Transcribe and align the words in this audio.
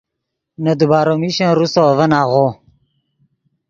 نے 0.63 0.73
دیبارو 0.79 1.13
میشن 1.21 1.49
روسو 1.57 1.81
اڤن 1.91 2.11
آغو 2.21 2.45